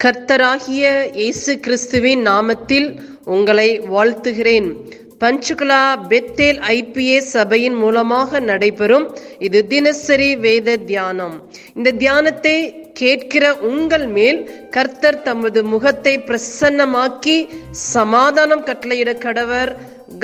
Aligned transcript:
கர்த்தராகிய 0.00 0.84
இயேசு 1.18 1.52
கிறிஸ்துவின் 1.64 2.22
நாமத்தில் 2.28 2.88
உங்களை 3.34 3.68
வாழ்த்துகிறேன். 3.92 4.66
பஞ்சுகுலா 5.22 5.78
பெத்தேல் 6.10 6.58
ஐபிஏ 6.74 7.18
சபையின் 7.34 7.76
மூலமாக 7.82 8.40
நடைபெறும் 8.48 9.06
இது 9.46 9.60
தினசரி 9.72 10.28
வேத 10.44 10.74
தியானம். 10.90 11.36
இந்த 11.76 11.92
தியானத்தை 12.02 12.56
கேட்கிற 13.00 13.44
உங்கள் 13.70 14.06
மேல் 14.16 14.40
கர்த்தர் 14.76 15.20
தமது 15.28 15.62
முகத்தை 15.74 16.14
பிரசன்னமாக்கி 16.28 17.36
சமாதானம் 17.92 18.66
கட்டளையிட 18.68 19.14
கடவர். 19.26 19.72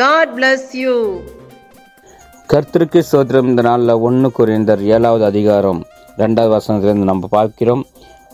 காட் 0.02 0.34
பிளஸ் 0.39 0.71
யூ 0.82 0.96
கர்த்தருக்கு 2.55 3.02
சோதரம் 3.12 3.50
இந்த 3.52 3.64
நாளில் 3.71 4.02
ஒன்று 4.09 4.30
குறைந்தர் 4.41 4.84
ஏழாவது 4.95 5.27
அதிகாரம் 5.32 5.82
ரெண்டாவது 6.23 6.55
வசனத்திலிருந்து 6.57 7.11
நம்ம 7.12 7.29
பார்க்கிறோம். 7.39 7.82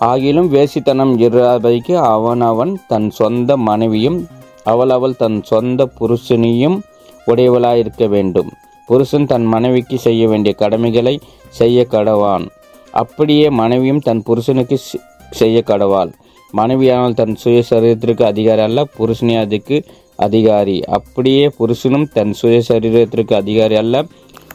ஆகிலும் 0.00 0.48
வேசித்தனம் 0.48 1.18
இராதைக்கு 1.18 1.98
அவன் 1.98 2.40
அவன் 2.40 2.80
தன் 2.88 3.10
சொந்த 3.10 3.56
மனைவியும் 3.56 4.26
அவள் 4.64 4.90
அவள் 4.90 5.16
தன் 5.16 5.42
சொந்த 5.42 5.88
புருஷனையும் 6.00 6.80
உடையவளாயிருக்க 7.26 8.08
வேண்டும். 8.08 8.50
புருஷன் 8.86 9.26
தன் 9.26 9.44
மனைவிக்கு 9.44 9.98
செய்ய 9.98 10.28
வேண்டிய 10.28 10.54
கடமைகளை 10.54 11.20
செய்ய 11.48 11.86
கடவான். 11.90 12.48
அப்படியே 12.92 13.50
மனைவியும் 13.50 14.00
தன் 14.00 14.22
புருஷனுக்கு 14.22 14.74
செ- 14.74 15.00
செய்ய 15.30 15.62
கடவாள். 15.62 16.12
மனைவியானால் 16.56 17.14
தன் 17.14 17.34
சுய 17.34 17.62
சரீரத்திற்கு 17.70 18.22
அதிகாரி 18.22 18.60
அல்ல 18.60 18.86
புருஷனே 18.98 19.38
அதுக்கு 19.38 19.84
அதிகாரி. 20.16 20.84
அப்படியே 20.84 21.50
புருஷனும் 21.58 22.12
தன் 22.12 22.32
சுய 22.32 22.62
சரீரத்திற்கு 22.68 23.34
அதிகாரி 23.34 23.76
அல்ல 23.76 24.04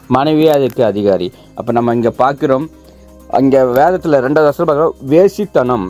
மனைவியே 0.06 0.48
அதுக்கு 0.48 0.84
அதிகாரி. 0.84 1.32
அப்போ 1.54 1.72
நம்ம 1.72 1.94
இங்கே 1.94 2.08
பார்க்குறோம் 2.08 2.66
அங்கே 3.38 3.60
வேதத்தில் 3.78 4.22
ரெண்டாவது 4.26 4.48
வருஷம் 4.48 4.68
பார்க்குறோம் 4.68 4.96
வேசித்தனம். 5.12 5.86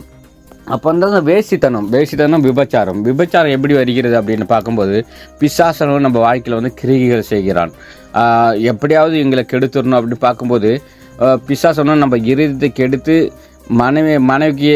அப்போ 0.73 0.87
வந்து 0.89 1.07
அந்த 1.09 1.21
வேசித்தனம் 1.29 1.87
வேசித்தனம் 1.93 2.43
விபச்சாரம். 2.49 2.99
விபச்சாரம் 3.07 3.53
எப்படி 3.55 3.73
வருகிறது 3.79 4.15
அப்படின்னு 4.19 4.45
பார்க்கும்போது 4.51 4.97
பிசாசனம் 5.39 6.05
நம்ம 6.05 6.19
வாழ்க்கையில் 6.25 6.57
வந்து 6.59 6.71
கிரிகைகள் 6.81 7.29
செய்கிறான். 7.31 7.71
எப்படியாவது 8.71 9.15
எங்களை 9.23 9.43
கெடுத்துடணும் 9.53 9.97
அப்படின்னு 9.99 10.25
பார்க்கும்போது 10.27 10.69
பிசாசனம் 11.49 12.03
நம்ம 12.03 12.17
இருதத்தை 12.33 12.69
கெடுத்து 12.77 13.15
மனைவி 13.81 14.13
மனைவிக்கு 14.29 14.71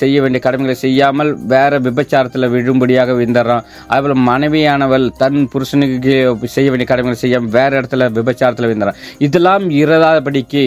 செய்ய 0.00 0.16
வேண்டிய 0.22 0.40
கடமைகளை 0.44 0.76
செய்யாமல் 0.84 1.30
வேற 1.52 1.78
விபச்சாரத்தில் 1.86 2.50
விழும்படியாக 2.54 3.14
விந்துடுறான் 3.18 3.66
அதுபோல் 3.94 4.22
மனைவியானவள் 4.28 5.04
தன் 5.22 5.40
புருஷனுக்கு 5.54 6.14
செய்ய 6.56 6.68
வேண்டிய 6.70 6.88
கடமைகளை 6.92 7.18
செய்யாமல் 7.24 7.54
வேற 7.58 7.70
இடத்துல 7.80 8.08
விபச்சாரத்தில் 8.18 8.70
விந்துறான் 8.72 9.00
இதெல்லாம் 9.26 9.66
இறதாதபடிக்கு 9.82 10.64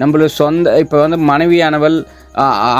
நம்மளோட 0.00 0.30
சொந்த 0.40 0.78
இப்போ 0.82 0.96
வந்து 1.02 1.18
மனைவியானவள் 1.30 1.98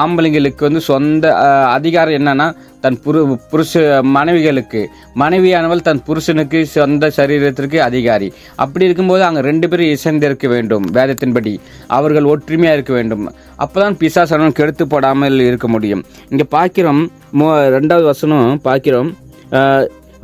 ஆம்பளைங்களுக்கு 0.01 0.63
வந்து 0.67 0.83
சொந்த 0.89 1.31
அதிகாரம் 1.77 2.17
என்னன்னா 2.19 2.47
தன் 2.85 2.99
புரு 3.05 3.21
புருஷ 3.53 3.81
மனைவிகளுக்கு. 4.17 4.81
மனைவியானவள் 5.23 5.83
தன் 5.89 6.03
புருஷனுக்கு 6.07 6.59
சொந்த 6.75 7.11
சரீரத்திற்கு 7.17 7.79
அதிகாரி. 7.89 8.29
அப்படி 8.65 8.87
இருக்கும்போது 8.89 9.23
அங்கே 9.29 9.43
ரெண்டு 9.49 9.69
பேரும் 9.71 9.93
இசைந்திருக்க 9.97 10.49
வேண்டும் 10.55 10.87
வேதத்தின்படி. 10.99 11.53
அவர்கள் 11.99 12.31
ஒற்றுமையாக 12.33 12.77
இருக்க 12.79 12.95
வேண்டும். 12.99 13.27
அப்போதான் 13.65 13.99
பிசாசனம் 14.03 14.57
கெடுத்து 14.61 14.87
போடாமல் 14.95 15.47
இருக்க 15.49 15.69
முடியும். 15.75 16.05
இங்கே 16.33 16.47
பார்க்கிறோம் 16.57 17.03
மோ 17.41 17.49
ரெண்டாவது 17.79 18.09
வசனம் 18.13 18.63
பார்க்கிறோம் 18.69 19.13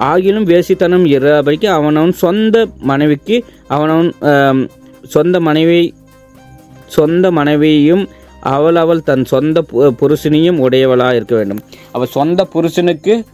ஆகிலும் 0.08 0.48
வேசித்தனம் 0.52 1.06
இராபடிக்கு 1.16 1.68
அவனவன் 1.76 2.16
சொந்த 2.24 2.66
மனைவிக்கு 2.90 3.36
அவனவன் 3.74 4.10
சொந்த 5.14 5.36
மனைவி 5.48 5.80
சொந்த 6.86 7.30
மனைவியும் 7.30 8.08
அவள் 8.40 8.76
அவள் 8.76 9.02
தன் 9.02 9.24
சொந்த 9.24 9.64
பு- 9.72 9.94
புருஷனையும் 10.00 10.58
உடையவளாக 10.58 11.14
இருக்க 11.14 11.34
வேண்டும். 11.34 11.60
அவள் 11.92 12.06
சொந்த 12.06 12.44
புருஷனுக்கு 12.44 13.24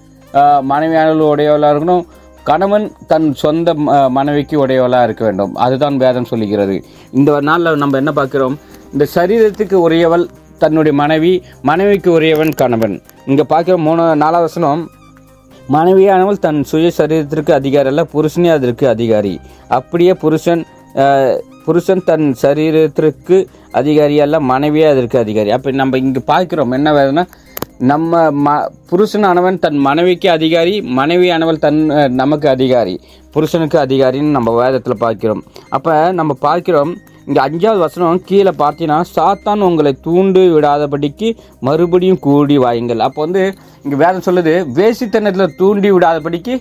மனைவியானவள் 0.68 1.28
உடையவளாக 1.34 1.76
இருக்கணும். 1.76 2.04
கணவன் 2.44 2.92
தன் 3.06 3.34
சொந்த 3.34 3.74
மனைவிக்கு 4.08 4.66
உடையவளாக 4.66 5.04
இருக்க 5.04 5.24
வேண்டும். 5.24 5.54
அதுதான் 5.54 5.96
வேதம் 5.96 6.24
சொல்லுகிறது. 6.24 6.84
இந்த 7.10 7.40
நாளில் 7.40 7.76
நம்ம 7.76 7.96
என்ன 7.96 8.12
பார்க்குறோம்? 8.16 8.56
இந்த 8.92 9.06
சரீரத்துக்கு 9.14 9.74
உரியவள் 9.74 10.28
தன்னுடைய 10.58 10.98
மனைவி 10.98 11.42
மனைவிக்கு 11.62 12.12
உரியவன் 12.12 12.50
கணவன். 12.50 13.02
இங்கே 13.26 13.42
பார்க்குற 13.42 13.76
மூணு 13.76 14.16
நாலாவது 14.16 14.40
வசனம் 14.40 14.90
மனைவியானவள் 15.72 16.38
தன் 16.38 16.64
சுய 16.64 16.90
சரீரத்திற்கு 16.98 17.50
அதிகாரி 17.52 17.88
அல்ல 17.88 18.06
புருஷனே 18.14 18.50
அதற்கு 18.50 18.88
அதிகாரி. 18.88 19.40
அப்படியே 19.68 20.14
புருஷன் 20.14 20.64
புருஷன் 21.66 22.04
தன் 22.08 22.26
சரீரத்திற்கு 22.42 23.36
அதிகாரி 23.80 24.16
அல்ல 24.24 24.36
மனைவியே 24.52 24.86
அதற்கு 24.92 25.16
அதிகாரி. 25.24 25.50
அப்போ 25.56 25.72
நம்ம 25.80 25.98
இங்கே 26.04 26.22
பார்க்கிறோம் 26.32 26.74
என்ன 26.78 26.92
வேணும்னா 26.98 27.24
நம்ம 27.90 28.18
ம 28.44 28.48
புருஷனானவன் 28.90 29.60
தன் 29.62 29.78
மனைவிக்கு 29.86 30.28
அதிகாரி 30.38 30.74
மனைவியானவள் 30.98 31.62
தன் 31.64 31.80
நமக்கு 32.20 32.46
அதிகாரி. 32.56 32.94
புருஷனுக்கு 33.34 33.78
அதிகாரின்னு 33.86 34.36
நம்ம 34.36 34.50
வேதத்தில் 34.62 35.02
பார்க்கிறோம். 35.04 35.42
அப்போ 35.76 35.94
நம்ம 36.18 36.32
பார்க்கிறோம் 36.46 36.92
இங்கே 37.28 37.40
அஞ்சாவது 37.46 37.80
வசனம் 37.84 38.22
கீழே 38.28 38.52
பார்த்தீங்கன்னா 38.62 39.00
சாத்தான் 39.16 39.60
உங்களை 39.68 39.92
தூண்டு 40.06 40.40
விடாதபடிக்கு 40.54 41.28
மறுபடியும் 41.68 42.22
கூடி 42.26 42.56
வாயுங்கள். 42.64 43.02
அப்போ 43.06 43.20
வந்து 43.26 43.42
இங்கே 43.84 43.98
வேதம் 44.02 44.26
சொல்லுது 44.28 44.54
வேசித்தனத்தில் 44.78 45.54
தூண்டி 45.60 45.90
விடாதபடிக்கு 45.96 46.54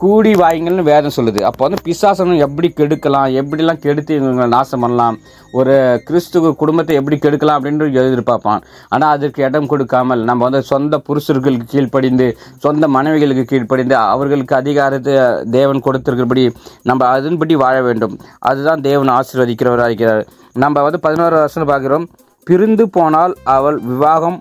கூடி 0.00 0.32
வாயுங்கள்னு 0.40 0.82
வேதம் 0.88 1.14
சொல்லுது. 1.16 1.40
அப்போ 1.48 1.62
வந்து 1.66 1.78
பிசாசனம் 1.86 2.42
எப்படி 2.46 2.68
கெடுக்கலாம் 2.78 3.34
எப்படிலாம் 3.40 3.80
கெடுத்து 3.84 4.12
இவங்களை 4.18 4.46
நாசம் 4.54 4.82
பண்ணலாம் 4.84 5.16
ஒரு 5.58 5.74
கிறிஸ்துவ 6.08 6.52
குடும்பத்தை 6.60 6.94
எப்படி 7.00 7.16
கெடுக்கலாம் 7.24 7.58
அப்படின்னு 7.58 7.88
எதிர்பார்ப்பான். 8.02 8.62
ஆனால் 8.94 9.14
அதற்கு 9.16 9.40
இடம் 9.48 9.68
கொடுக்காமல் 9.72 10.22
நம்ம 10.30 10.44
வந்து 10.48 10.62
சொந்த 10.72 11.00
புருஷர்களுக்கு 11.08 11.68
கீழ்ப்படிந்து 11.74 12.28
சொந்த 12.64 12.88
மனைவிகளுக்கு 12.96 13.44
கீழ்ப்படிந்து 13.52 13.96
அவர்களுக்கு 14.14 14.56
அதிகாரத்தை 14.62 15.14
தேவன் 15.58 15.84
கொடுத்திருக்கிறபடி 15.86 16.44
நம்ம 16.90 17.08
அதன்படி 17.16 17.56
வாழ 17.64 17.76
வேண்டும். 17.88 18.16
அதுதான் 18.50 18.84
தேவன் 18.88 19.14
ஆசீர்வதிக்கிறவராக 19.18 19.90
இருக்கிறார் 19.90 20.24
நம்ம 20.64 20.82
வந்து 20.88 21.00
பதினோரு 21.06 21.36
வருஷம் 21.40 21.70
பார்க்குறோம் 21.72 22.06
பிரிந்து 22.46 22.84
போனால் 22.98 23.32
அவள் 23.56 23.78
விவாகம் 23.88 24.38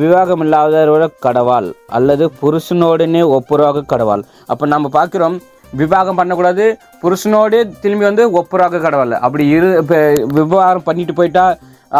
விவாகம் 0.00 0.42
இல்லாதவரோட 0.44 1.04
கடவாள் 1.26 1.68
அல்லது 1.98 2.24
புருஷனோடனே 2.40 3.22
ஒப்புரவாக 3.36 3.84
கடவாள். 3.92 4.24
அப்போ 4.52 4.66
நம்ம 4.74 4.90
பார்க்குறோம் 4.98 5.38
விவாகம் 5.80 6.18
பண்ணக்கூடாது 6.18 6.64
புருஷனோடு 7.04 7.58
திரும்பி 7.84 8.04
வந்து 8.10 8.24
ஒப்புரவாக 8.40 8.82
கடவாள். 8.84 9.14
அப்படி 9.26 9.46
இரு 9.56 9.70
இப்போ 9.82 9.98
விவாகம் 10.40 10.86
பண்ணிட்டு 10.90 11.16
போயிட்டா 11.20 11.46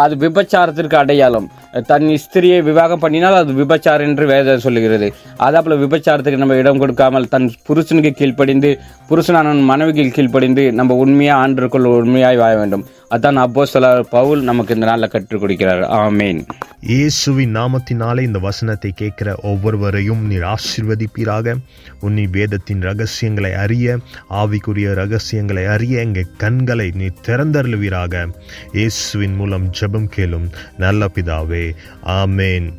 அது 0.03 0.13
விபச்சாரத்திற்கு 0.23 0.95
அடையாளம். 1.01 1.45
தன் 1.89 2.07
ஸ்திரியை 2.23 2.57
விவாகம் 2.69 3.01
பண்ணினால் 3.03 3.37
அது 3.41 3.51
விபச்சாரம் 3.59 4.07
என்று 4.09 4.25
வேதம் 4.31 4.63
சொல்லுகிறது. 4.65 5.07
அதாப்புல 5.45 5.77
விபச்சாரத்துக்கு 5.83 6.41
நம்ம 6.43 6.57
இடம் 6.61 6.81
கொடுக்காமல் 6.83 7.29
தன் 7.33 7.47
புருஷனுக்கு 7.67 8.11
கீழ்ப்படிந்து 8.19 8.71
புருஷனான 9.09 9.53
மனைவிக்கு 9.71 10.05
கீழ்ப்படிந்து 10.17 10.65
நம்ம 10.79 10.97
உண்மையாக 11.03 11.41
ஆண்டிற்குள் 11.43 11.87
உண்மையாய் 12.01 12.41
வாழ 12.43 12.53
வேண்டும். 12.61 12.85
அதான் 13.09 13.35
அப்போ 13.35 14.03
பவுல் 14.09 14.41
நமக்கு 14.41 14.73
இந்த 14.73 14.85
நாளில் 14.85 15.09
கற்றுக் 15.09 15.43
கொடுக்கிறார். 15.43 15.83
ஆமேன். 16.03 16.45
இயேசுவின் 16.81 17.55
நாமத்தினாலே 17.55 18.21
இந்த 18.21 18.39
வசனத்தை 18.39 18.91
கேட்கிற 18.95 19.35
ஒவ்வொருவரையும் 19.41 20.25
நீர் 20.25 20.41
ஆசிர்வதிப்பீராக. 20.41 21.55
உன்னி 22.01 22.25
வேதத்தின் 22.31 22.81
ரகசியங்களை 22.81 23.53
அறிய 23.53 23.97
ஆவிக்குரிய 24.29 24.93
ரகசியங்களை 24.93 25.65
அறிய 25.65 25.99
எங்கள் 25.99 26.33
கண்களை 26.37 26.91
நீ 26.95 27.09
திறந்தருளுவீராக. 27.27 28.27
இயேசுவின் 28.73 29.35
மூலம் 29.35 29.71
ஜெபம் 29.79 30.11
கேளும் 30.15 30.49
நல்ல 30.77 31.09
பிதாவே. 31.15 31.75
ஆமேன். 32.05 32.69